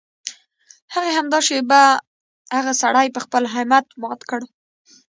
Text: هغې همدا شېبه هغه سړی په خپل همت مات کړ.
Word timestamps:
هغې 0.93 1.11
همدا 1.17 1.39
شېبه 1.47 1.81
هغه 2.57 2.73
سړی 2.81 3.07
په 3.15 3.19
خپل 3.25 3.43
همت 3.53 3.85
مات 4.01 4.21
کړ. 4.29 4.41